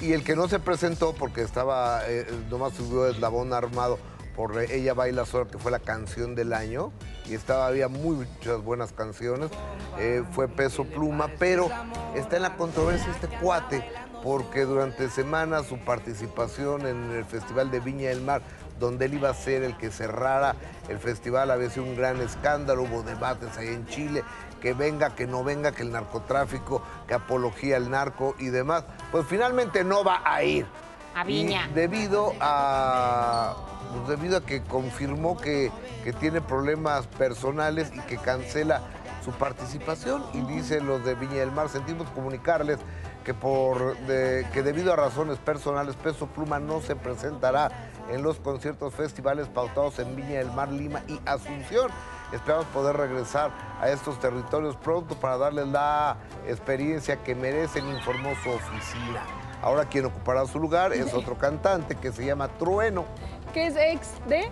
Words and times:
Y 0.00 0.12
el 0.12 0.24
que 0.24 0.36
no 0.36 0.48
se 0.48 0.58
presentó 0.58 1.14
porque 1.14 1.42
estaba, 1.42 2.02
eh, 2.06 2.26
nomás 2.50 2.74
subió 2.74 3.06
eslabón 3.06 3.52
armado 3.52 3.98
por 4.36 4.60
Ella 4.60 4.92
Baila 4.92 5.24
Sola, 5.24 5.50
que 5.50 5.58
fue 5.58 5.70
la 5.70 5.78
canción 5.78 6.34
del 6.34 6.52
año, 6.52 6.92
y 7.24 7.34
estaba, 7.34 7.66
había 7.66 7.88
muchas 7.88 8.62
buenas 8.62 8.92
canciones, 8.92 9.50
eh, 9.98 10.22
fue 10.32 10.46
Peso 10.46 10.84
Pluma, 10.84 11.30
pero 11.38 11.70
está 12.14 12.36
en 12.36 12.42
la 12.42 12.56
controversia 12.56 13.10
este 13.10 13.28
cuate, 13.28 13.82
porque 14.22 14.66
durante 14.66 15.08
semanas 15.08 15.66
su 15.66 15.78
participación 15.78 16.86
en 16.86 17.12
el 17.12 17.24
Festival 17.24 17.70
de 17.70 17.80
Viña 17.80 18.10
del 18.10 18.20
Mar, 18.20 18.42
donde 18.78 19.06
él 19.06 19.14
iba 19.14 19.30
a 19.30 19.34
ser 19.34 19.62
el 19.62 19.76
que 19.76 19.90
cerrara 19.90 20.54
el 20.88 20.98
festival, 20.98 21.50
había 21.50 21.70
sido 21.70 21.84
un 21.86 21.96
gran 21.96 22.20
escándalo, 22.20 22.82
hubo 22.82 23.02
debates 23.02 23.56
ahí 23.58 23.68
en 23.68 23.86
Chile, 23.86 24.22
que 24.60 24.72
venga, 24.74 25.14
que 25.14 25.26
no 25.26 25.44
venga, 25.44 25.72
que 25.72 25.82
el 25.82 25.92
narcotráfico, 25.92 26.82
que 27.06 27.14
apología 27.14 27.76
al 27.76 27.90
narco 27.90 28.34
y 28.38 28.46
demás, 28.48 28.84
pues 29.12 29.26
finalmente 29.26 29.84
no 29.84 30.04
va 30.04 30.22
a 30.24 30.42
ir. 30.42 30.66
A 31.14 31.24
Viña. 31.24 31.66
Y 31.70 31.72
debido 31.74 32.32
a 32.40 33.56
pues 33.94 34.08
debido 34.08 34.38
a 34.38 34.40
que 34.44 34.62
confirmó 34.62 35.36
que, 35.38 35.70
que 36.04 36.12
tiene 36.12 36.40
problemas 36.40 37.06
personales 37.06 37.90
y 37.94 38.00
que 38.00 38.18
cancela 38.18 38.82
su 39.24 39.30
participación 39.32 40.24
y 40.34 40.40
dice 40.42 40.80
los 40.80 41.04
de 41.04 41.14
Viña 41.14 41.36
del 41.36 41.52
Mar, 41.52 41.68
sentimos 41.68 42.08
comunicarles 42.10 42.78
que, 43.24 43.32
por, 43.32 43.96
de- 44.00 44.46
que 44.52 44.62
debido 44.62 44.92
a 44.92 44.96
razones 44.96 45.38
personales 45.38 45.96
Peso 45.96 46.26
Pluma 46.26 46.58
no 46.58 46.80
se 46.80 46.94
presentará 46.96 47.70
en 48.10 48.22
los 48.22 48.38
conciertos 48.38 48.94
festivales 48.94 49.48
pautados 49.48 49.98
en 49.98 50.14
Viña 50.16 50.38
del 50.38 50.52
Mar, 50.52 50.70
Lima 50.70 51.02
y 51.08 51.18
Asunción. 51.26 51.90
Esperamos 52.32 52.66
poder 52.66 52.96
regresar 52.96 53.50
a 53.80 53.88
estos 53.88 54.18
territorios 54.18 54.76
pronto 54.76 55.14
para 55.14 55.36
darles 55.36 55.68
la 55.68 56.16
experiencia 56.48 57.22
que 57.22 57.34
merecen, 57.34 57.88
informó 57.88 58.30
su 58.42 58.50
oficina. 58.50 59.22
Ahora 59.62 59.84
quien 59.84 60.06
ocupará 60.06 60.46
su 60.46 60.58
lugar 60.58 60.92
es 60.92 61.14
otro 61.14 61.36
cantante 61.38 61.94
que 61.94 62.12
se 62.12 62.24
llama 62.24 62.48
Trueno. 62.58 63.04
¿Qué 63.54 63.68
es 63.68 63.76
ex 63.76 64.08
de? 64.28 64.50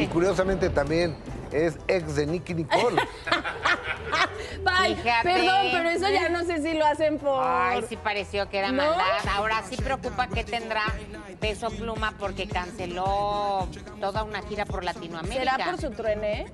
Y 0.00 0.06
curiosamente 0.08 0.68
también 0.68 1.16
es 1.52 1.78
ex 1.86 2.16
de 2.16 2.26
Nicky 2.26 2.54
Nicole. 2.54 3.00
Ay, 4.66 4.96
perdón, 5.22 5.68
pero 5.72 5.90
eso 5.90 6.08
ya 6.10 6.28
no 6.28 6.44
sé 6.44 6.62
si 6.62 6.74
lo 6.74 6.84
hacen 6.84 7.18
por... 7.18 7.42
Ay, 7.44 7.84
sí 7.88 7.96
pareció 7.96 8.48
que 8.48 8.58
era 8.58 8.70
¿No? 8.70 8.82
maldad. 8.82 9.04
Ahora 9.32 9.62
sí 9.68 9.76
preocupa 9.76 10.28
que 10.28 10.44
tendrá 10.44 10.82
peso 11.42 11.68
pluma 11.70 12.14
porque 12.18 12.48
canceló 12.48 13.68
toda 14.00 14.22
una 14.22 14.40
gira 14.42 14.64
por 14.64 14.84
Latinoamérica. 14.84 15.52
¿Será 15.56 15.70
por 15.72 15.80
su 15.80 15.90
truene? 15.90 16.50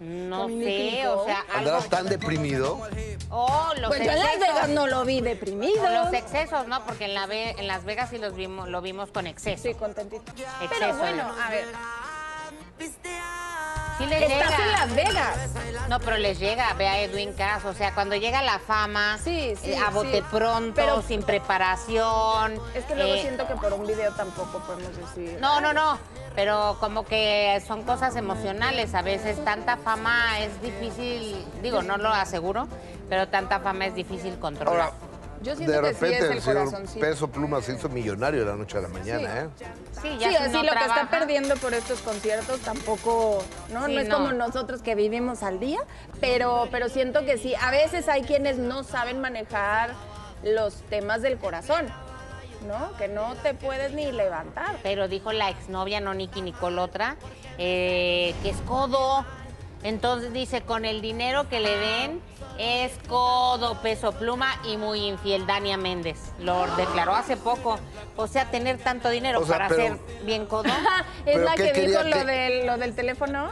No 0.00 0.48
sé, 0.48 1.06
o 1.08 1.26
sea, 1.26 1.40
algo. 1.40 1.58
¿Andarás 1.58 1.88
tan 1.90 2.06
deprimido? 2.06 2.80
Oh, 3.28 3.70
los 3.78 3.88
Pues 3.88 4.02
yo 4.02 4.10
en 4.10 4.18
Las 4.18 4.26
excesos. 4.34 4.54
Vegas 4.54 4.68
no 4.70 4.86
lo 4.86 5.04
vi 5.04 5.20
deprimido. 5.20 5.88
Los 5.90 6.12
excesos, 6.14 6.66
¿no? 6.68 6.82
Porque 6.86 7.04
en, 7.04 7.12
la 7.14 7.26
Ve- 7.26 7.54
en 7.58 7.66
Las 7.68 7.84
Vegas 7.84 8.08
sí 8.08 8.16
los 8.16 8.34
vimos, 8.34 8.66
lo 8.70 8.80
vimos 8.80 9.10
con 9.10 9.26
exceso. 9.26 9.62
Sí, 9.62 9.74
contentito. 9.74 10.32
Pero 10.34 10.64
Exceso. 10.72 10.96
bueno, 10.98 11.22
a 11.46 11.50
ver, 11.50 11.66
Sí 14.00 14.06
les 14.06 14.22
estás 14.22 14.50
llega. 14.50 14.64
en 14.64 14.72
Las 14.72 14.94
Vegas. 14.94 15.36
No, 15.88 15.98
pero 16.00 16.16
les 16.18 16.38
llega, 16.38 16.72
ve 16.74 16.88
a 16.88 17.00
Edwin 17.00 17.32
Cass, 17.32 17.64
o 17.64 17.74
sea, 17.74 17.92
cuando 17.94 18.14
llega 18.16 18.42
la 18.42 18.58
fama, 18.60 19.18
Sí, 19.22 19.54
sí, 19.60 19.72
eh, 19.72 19.78
a 19.78 19.90
bote 19.90 20.18
sí. 20.18 20.24
pronto, 20.30 20.72
Pero- 20.76 21.02
sin 21.02 21.22
preparación. 21.22 22.54
Es 22.74 22.84
que 22.84 22.94
luego 22.96 23.14
eh, 23.14 23.20
siento 23.22 23.46
que 23.46 23.54
por 23.56 23.72
un 23.72 23.86
video 23.86 24.12
tampoco 24.14 24.60
podemos 24.60 24.96
decir... 24.96 25.38
No, 25.40 25.60
no, 25.60 25.72
no, 25.72 25.98
pero 26.34 26.76
como 26.80 27.04
que 27.04 27.60
son 27.66 27.82
cosas 27.82 28.14
emocionales, 28.16 28.94
a 28.94 29.02
veces 29.02 29.42
tanta 29.44 29.76
fama 29.76 30.38
es 30.40 30.60
difícil, 30.62 31.44
digo, 31.62 31.82
no 31.82 31.96
lo 31.96 32.08
aseguro, 32.10 32.68
pero 33.08 33.28
tanta 33.28 33.60
fama 33.60 33.86
es 33.86 33.94
difícil 33.94 34.38
controlar. 34.38 34.92
Ahora, 34.92 35.09
Yo 35.42 35.56
siento 35.56 35.72
de 35.72 35.80
que 35.80 35.94
sí 35.94 36.00
repente 36.00 36.16
es 36.16 36.24
el 36.24 36.32
el 36.32 36.42
señor 36.42 36.64
corazoncito. 36.64 37.00
Peso 37.00 37.28
Pluma 37.28 37.62
se 37.62 37.74
hizo 37.74 37.88
millonario 37.88 38.40
de 38.40 38.46
la 38.46 38.56
noche 38.56 38.76
a 38.78 38.82
la 38.82 38.88
mañana, 38.88 39.40
¿eh? 39.40 39.48
sí, 40.02 40.18
ya 40.18 40.28
Sí, 40.28 40.36
si 40.36 40.36
así 40.36 40.52
no 40.52 40.62
lo 40.62 40.72
que 40.72 40.84
está 40.84 41.08
perdiendo 41.10 41.56
por 41.56 41.72
estos 41.72 42.00
conciertos 42.00 42.60
tampoco, 42.60 43.42
¿no? 43.72 43.86
Sí, 43.86 43.94
no 43.94 44.00
es 44.00 44.08
no. 44.08 44.16
como 44.16 44.32
nosotros 44.32 44.82
que 44.82 44.94
vivimos 44.94 45.42
al 45.42 45.58
día, 45.58 45.80
pero, 46.20 46.68
pero 46.70 46.88
siento 46.88 47.24
que 47.24 47.38
sí. 47.38 47.54
A 47.54 47.70
veces 47.70 48.08
hay 48.08 48.22
quienes 48.22 48.58
no 48.58 48.84
saben 48.84 49.20
manejar 49.20 49.94
los 50.42 50.74
temas 50.90 51.22
del 51.22 51.38
corazón, 51.38 51.86
¿no? 52.66 52.94
Que 52.98 53.08
no 53.08 53.34
te 53.36 53.54
puedes 53.54 53.92
ni 53.92 54.10
levantar. 54.12 54.76
Pero 54.82 55.08
dijo 55.08 55.32
la 55.32 55.48
exnovia, 55.50 56.00
no 56.00 56.12
Nicky 56.14 56.42
Nicole 56.42 56.80
otra, 56.80 57.16
eh, 57.58 58.34
que 58.42 58.50
es 58.50 58.56
codo. 58.66 59.24
Entonces 59.82 60.34
dice, 60.34 60.60
con 60.60 60.84
el 60.84 61.00
dinero 61.00 61.48
que 61.48 61.60
le 61.60 61.78
den, 61.78 62.20
es 62.62 62.92
codo, 63.08 63.80
peso 63.80 64.12
pluma 64.12 64.52
y 64.64 64.76
muy 64.76 65.06
infiel 65.06 65.46
Dania 65.46 65.78
Méndez. 65.78 66.18
Lo 66.38 66.66
declaró 66.76 67.14
hace 67.14 67.38
poco. 67.38 67.78
O 68.16 68.26
sea, 68.26 68.50
tener 68.50 68.76
tanto 68.78 69.08
dinero 69.08 69.40
O 69.40 69.46
sea, 69.46 69.56
para 69.56 69.68
pero- 69.68 69.82
ser 69.82 69.98
bien 70.26 70.44
codo. 70.44 70.64
es 70.68 70.72
¿Pero 71.24 71.44
la 71.44 71.54
qué 71.54 71.72
que 71.72 71.86
dijo 71.86 72.02
lo, 72.02 72.10
que- 72.18 72.24
del, 72.26 72.66
lo 72.66 72.76
del 72.76 72.94
teléfono. 72.94 73.50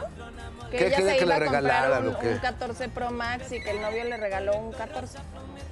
Que 0.69 0.77
¿Qué 0.77 0.87
ella 0.87 0.97
quería 0.97 1.11
se 1.13 1.17
que 1.17 1.25
iba 1.25 1.39
le 1.39 1.45
a 1.45 1.47
comprar 1.51 2.01
un, 2.03 2.07
un 2.27 2.37
14 2.37 2.89
Pro 2.89 3.09
Max 3.09 3.51
y 3.51 3.59
que 3.59 3.71
el 3.71 3.81
novio 3.81 4.03
le 4.03 4.17
regaló 4.17 4.55
un 4.57 4.71
14. 4.71 5.17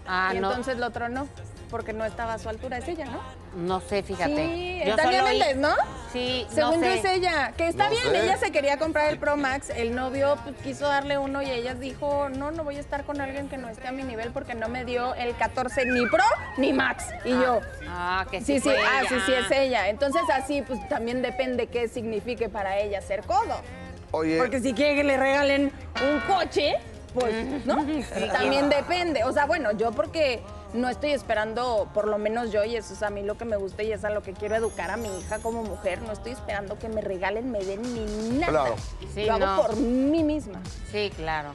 Ah, 0.08 0.32
y 0.34 0.40
no, 0.40 0.50
entonces 0.50 0.80
lo 0.80 0.90
tronó 0.90 1.28
porque 1.70 1.94
no 1.94 2.04
estaba 2.06 2.34
a 2.34 2.40
su 2.40 2.50
altura. 2.50 2.80
Es 2.80 2.88
ella, 2.88 3.06
¿no? 3.06 3.22
no 3.56 3.80
sé, 3.82 4.02
fíjate. 4.02 4.36
Sí, 4.36 4.82
Yo 4.88 4.96
oí- 4.96 5.24
Méndez, 5.24 5.58
¿no? 5.58 5.70
Sí, 6.14 6.46
Según 6.50 6.82
no 6.82 6.88
yo 6.88 6.94
sé. 6.94 7.00
es 7.00 7.06
ella, 7.06 7.54
que 7.58 7.68
está 7.68 7.86
No 7.86 7.90
bien, 7.92 8.04
sé. 8.04 8.24
ella 8.24 8.38
se 8.38 8.52
quería 8.52 8.78
comprar 8.78 9.10
el 9.10 9.18
Pro 9.20 9.36
Max, 9.38 9.70
el 9.76 9.94
novio 9.96 10.38
pues, 10.44 10.56
quiso 10.64 10.88
darle 10.88 11.18
uno 11.18 11.42
y 11.42 11.50
ella 11.52 11.74
dijo, 11.76 12.30
no, 12.30 12.52
no 12.52 12.64
voy 12.64 12.78
a 12.78 12.80
estar 12.80 13.04
con 13.04 13.20
alguien 13.22 13.50
que 13.50 13.58
no 13.58 13.68
esté 13.70 13.88
a 13.88 13.92
mi 13.92 14.04
nivel 14.04 14.32
porque 14.32 14.56
no 14.56 14.70
me 14.70 14.86
dio 14.86 15.14
el 15.16 15.36
14 15.36 15.86
ni 15.86 16.06
Pro 16.08 16.24
ni 16.58 16.74
Max. 16.74 17.06
Y 17.26 17.32
yo, 17.32 17.60
Ah, 17.90 18.26
que 18.32 18.40
sí, 18.42 18.60
sí, 18.60 18.70
sí, 18.70 18.76
ah, 18.86 19.02
sí, 19.10 19.16
sí 19.26 19.34
es 19.34 19.52
ella. 19.52 19.90
Entonces 19.90 20.22
así 20.34 20.62
pues 20.62 20.88
también 20.90 21.22
depende 21.22 21.68
qué 21.68 21.88
signifique 21.88 22.50
para 22.50 22.78
ella 22.80 23.02
ser 23.02 23.22
codo. 23.24 23.62
Oye, 24.12 24.38
Porque 24.38 24.62
si 24.62 24.74
quiere 24.74 24.96
que 24.96 25.04
le 25.04 25.18
regalen 25.18 25.72
un 26.02 26.20
coche, 26.34 26.76
pues, 27.14 27.66
¿no? 27.66 27.76
También 28.32 28.70
depende. 28.70 29.24
O 29.26 29.34
sea, 29.34 29.46
bueno, 29.46 29.72
yo 29.74 29.92
porque 29.92 30.42
no 30.74 30.90
estoy 30.90 31.12
esperando, 31.12 31.90
por 31.94 32.08
lo 32.08 32.18
menos 32.18 32.52
yo, 32.52 32.64
y 32.64 32.76
eso 32.76 32.94
es 32.94 33.04
a 33.04 33.10
mí 33.10 33.24
lo 33.24 33.38
que 33.38 33.46
me 33.46 33.58
gusta 33.58 33.84
y 33.84 33.92
es 33.92 34.04
a 34.04 34.10
lo 34.10 34.22
que 34.22 34.34
quiero 34.34 34.56
educar 34.56 34.92
a 34.92 34.98
mi 34.98 35.08
hija 35.20 35.40
como 35.40 35.64
mujer, 35.64 36.02
no 36.02 36.12
estoy 36.12 36.34
esperando 36.34 36.78
que 36.78 36.90
me 36.90 37.02
regalen, 37.02 37.52
me 37.52 37.60
den 37.64 37.82
ni 37.82 38.38
nada. 38.38 38.52
Claro. 38.52 38.76
Sí, 39.14 39.26
lo 39.26 39.34
hago 39.34 39.46
no. 39.46 39.62
por 39.62 39.76
mí 39.78 40.24
misma. 40.24 40.62
Sí, 40.92 41.12
claro. 41.16 41.54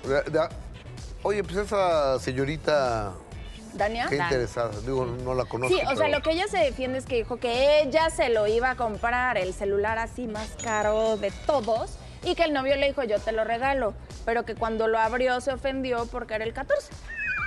oye, 1.23 1.45
pues 1.45 1.57
esa 1.57 2.19
señorita, 2.19 3.13
¿Dania? 3.75 4.07
qué 4.09 4.17
interesada, 4.17 4.71
digo, 4.81 5.07
no 5.07 5.35
la 5.35 5.45
conozco. 5.45 5.77
Sí, 5.77 5.83
o 5.87 5.97
sea, 5.97 6.09
lo 6.09 6.23
que 6.23 6.33
ella 6.33 6.49
se 6.49 6.59
defiende 6.59 6.99
es 6.99 7.07
que 7.07 7.17
dijo 7.17 7.37
que 7.37 7.83
ella 7.83 8.11
se 8.11 8.29
lo 8.31 8.47
iba 8.47 8.71
a 8.71 8.77
comprar, 8.77 9.37
el 9.37 9.53
celular 9.53 9.99
así 9.99 10.27
más 10.27 10.51
caro 10.63 11.17
de 11.17 11.31
todos, 11.47 11.99
y 12.25 12.35
que 12.35 12.45
el 12.45 12.53
novio 12.53 12.77
le 12.77 12.87
dijo, 12.87 13.03
yo 13.03 13.19
te 13.19 13.33
lo 13.33 13.45
regalo, 13.45 13.95
pero 14.25 14.45
que 14.45 14.55
cuando 14.55 14.87
lo 14.89 14.99
abrió 14.99 15.41
se 15.41 15.53
ofendió 15.53 16.07
porque 16.07 16.35
era 16.35 16.45
el 16.45 16.53
14, 16.53 16.93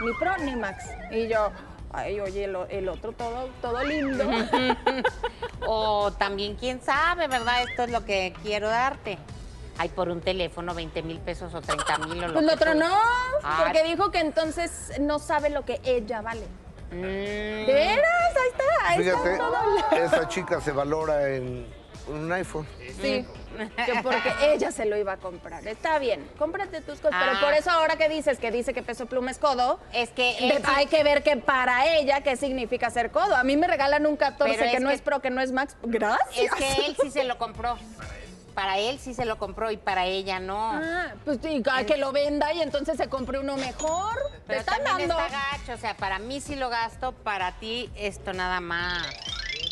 ni 0.04 0.14
Pro 0.20 0.38
ni 0.38 0.56
Max. 0.56 0.86
Y 1.12 1.28
yo, 1.28 1.52
ay, 1.94 2.20
oye, 2.20 2.46
el, 2.46 2.90
otro 2.90 3.12
todo, 3.14 3.50
todo 3.62 3.84
lindo. 3.84 4.24
O 5.68 6.12
también, 6.12 6.56
quién 6.56 6.80
sabe, 6.82 7.28
¿verdad? 7.28 7.64
Esto 7.68 7.84
es 7.84 7.92
lo 7.92 8.06
que 8.06 8.34
quiero 8.44 8.68
darte. 8.70 9.18
Ay, 9.78 9.90
por 9.90 10.10
un 10.10 10.22
teléfono, 10.22 10.74
20 10.76 11.02
mil 11.02 11.20
pesos 11.20 11.54
o 11.56 11.62
30 11.62 11.98
mil 12.08 12.24
o 12.24 12.28
lo 12.28 12.34
Pues 12.34 12.46
que 12.46 12.52
lo 12.52 12.58
tronó, 12.58 12.96
Ay. 13.44 13.64
porque 13.64 13.84
dijo 13.84 14.12
que 14.12 14.20
entonces 14.20 14.94
no 15.00 15.18
sabe 15.20 15.50
lo 15.50 15.66
que 15.66 15.82
ella 15.84 16.22
vale. 16.22 16.46
Mm, 16.92 17.02
¿De 17.02 17.66
veras? 17.74 18.36
Ahí 18.36 18.50
está, 18.52 18.64
ahí 18.88 19.04
Fíjate, 19.04 19.32
está 19.34 19.48
todo. 19.48 19.98
esa 20.04 20.28
chica 20.30 20.62
se 20.62 20.72
valora 20.72 21.30
en 21.30 21.66
un 22.08 22.32
iPhone. 22.32 22.68
Sí, 23.02 23.26
que 23.86 23.94
porque 24.04 24.32
ella 24.54 24.72
se 24.72 24.86
lo 24.86 24.98
iba 24.98 25.14
a 25.14 25.18
comprar. 25.18 25.66
Está 25.68 25.98
bien, 26.00 26.28
cómprate 26.38 26.82
tus 26.82 27.00
cosas. 27.00 27.20
Ah. 27.22 27.26
Pero 27.28 27.40
por 27.42 27.54
eso 27.54 27.72
ahora 27.72 27.96
que 27.98 28.10
dices 28.10 28.38
que 28.40 28.52
dice 28.52 28.74
que 28.74 28.84
peso 28.84 29.06
pluma 29.06 29.32
es 29.32 29.38
codo, 29.38 29.80
Es 29.94 30.10
que 30.10 30.36
de- 30.40 30.62
hay 30.76 30.88
que 30.88 31.04
ver 31.04 31.24
que 31.24 31.38
para 31.38 31.96
ella 31.98 32.22
qué 32.22 32.36
significa 32.38 32.90
ser 32.90 33.12
codo. 33.12 33.36
A 33.36 33.44
mí 33.44 33.58
me 33.58 33.68
regalan 33.68 34.06
un 34.06 34.18
14 34.18 34.56
Pero 34.58 34.70
que 34.72 34.78
es 34.78 34.82
no 34.84 34.90
que- 34.90 34.96
es 34.96 35.02
pro, 35.02 35.22
que 35.22 35.30
no 35.30 35.42
es 35.42 35.52
max. 35.52 35.76
Gracias. 35.84 36.38
Es 36.38 36.52
que 36.54 36.86
él 36.86 36.98
sí 37.02 37.12
se 37.12 37.24
lo 37.24 37.38
compró. 37.38 37.78
Para 38.54 38.78
él 38.80 38.98
sí 39.00 39.14
se 39.14 39.26
lo 39.26 39.38
compró 39.38 39.70
y 39.70 39.76
para 39.76 40.06
ella 40.06 40.40
no. 40.40 40.72
Ah, 40.76 41.14
pues 41.26 41.40
sí, 41.44 41.62
ah, 41.70 41.84
que 41.84 41.98
lo 41.98 42.14
venda 42.14 42.54
y 42.54 42.62
entonces 42.62 42.96
se 42.96 43.10
compre 43.10 43.38
uno 43.40 43.58
mejor. 43.58 44.14
Te 44.32 44.40
Pero 44.48 44.60
están 44.62 44.82
también 44.86 45.10
dando. 45.10 45.26
está 45.26 45.38
gacho, 45.58 45.74
o 45.74 45.78
sea, 45.78 45.98
para 45.98 46.20
mí 46.20 46.40
sí 46.40 46.56
lo 46.56 46.70
gasto, 46.70 47.12
para 47.12 47.52
ti 47.60 47.90
esto 47.98 48.32
nada 48.32 48.62
más. 48.62 49.08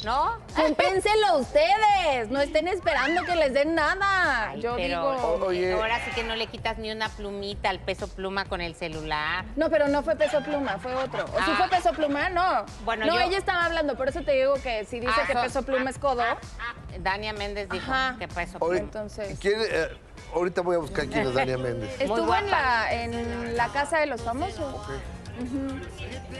¿No? 0.03 0.37
Compénselo 0.55 1.37
ustedes. 1.39 2.29
No 2.29 2.39
estén 2.41 2.67
esperando 2.67 3.23
que 3.25 3.35
les 3.35 3.53
den 3.53 3.75
nada. 3.75 4.49
Ay, 4.49 4.61
Yo 4.61 4.75
pero 4.75 5.11
digo. 5.11 5.45
Oye. 5.47 5.73
ahora 5.73 6.03
sí 6.05 6.11
que 6.15 6.23
no 6.23 6.35
le 6.35 6.47
quitas 6.47 6.77
ni 6.77 6.91
una 6.91 7.09
plumita 7.09 7.69
al 7.69 7.79
peso 7.79 8.07
pluma 8.07 8.45
con 8.45 8.61
el 8.61 8.75
celular. 8.75 9.45
No, 9.55 9.69
pero 9.69 9.87
no 9.87 10.03
fue 10.03 10.15
peso 10.15 10.41
pluma, 10.41 10.77
fue 10.79 10.93
otro. 10.95 11.25
¿O 11.25 11.37
Ah. 11.39 11.55
fue 11.57 11.69
peso 11.69 11.91
pluma? 11.93 12.29
No. 12.29 12.65
Bueno, 12.85 13.05
no, 13.05 13.15
yo- 13.15 13.21
ella 13.21 13.37
estaba 13.37 13.65
hablando, 13.65 13.95
por 13.95 14.07
eso 14.09 14.21
te 14.23 14.33
digo 14.33 14.55
que 14.55 14.85
si 14.85 14.99
dice 14.99 15.13
Ah, 15.15 15.25
que 15.27 15.33
so- 15.33 15.41
peso 15.41 15.61
pluma 15.63 15.89
es 15.89 15.97
codo. 15.97 16.21
Ah, 16.21 16.37
ah, 16.59 16.73
Dania 16.99 17.33
Méndez 17.33 17.69
dijo 17.69 17.91
Ajá. 17.91 18.15
que 18.19 18.27
peso 18.27 18.59
pluma. 18.59 18.77
Entonces- 18.77 19.37
¿quién, 19.39 19.59
eh, 19.61 19.87
ahorita 20.33 20.61
voy 20.61 20.75
a 20.75 20.79
buscar 20.79 21.07
quién 21.07 21.27
es 21.27 21.33
Dania 21.33 21.57
Méndez. 21.57 21.95
Estuvo 21.99 22.35
en 22.35 22.49
la, 22.51 22.93
en 22.93 23.55
la 23.57 23.67
casa 23.69 23.99
de 23.99 24.07
los 24.07 24.21
famosos. 24.21 24.75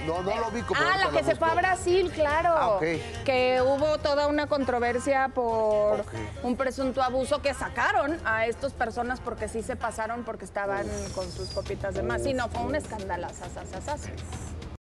No, 0.07 0.21
no 0.21 0.37
lo 0.39 0.51
vi 0.51 0.61
como. 0.61 0.79
Ah, 0.79 0.97
la 0.97 1.17
que 1.17 1.23
se 1.23 1.35
fue 1.35 1.49
a 1.49 1.55
Brasil, 1.55 2.11
claro. 2.13 2.49
Ah. 2.55 2.79
Que 3.25 3.61
hubo 3.61 3.97
toda 3.97 4.27
una 4.27 4.47
controversia 4.47 5.29
por 5.33 6.05
un 6.43 6.55
presunto 6.55 7.01
abuso 7.01 7.41
que 7.41 7.53
sacaron 7.53 8.17
a 8.25 8.45
estas 8.45 8.73
personas 8.73 9.19
porque 9.19 9.47
sí 9.47 9.63
se 9.63 9.75
pasaron 9.75 10.23
porque 10.23 10.45
estaban 10.45 10.85
con 11.15 11.31
sus 11.31 11.49
copitas 11.49 11.95
de 11.95 12.03
más. 12.03 12.23
Sí, 12.23 12.33
no, 12.33 12.49
fue 12.49 12.61
un 12.61 12.75
escándalo. 12.75 13.27